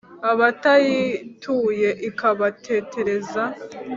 [0.31, 3.43] abatayituye ikabatetereza.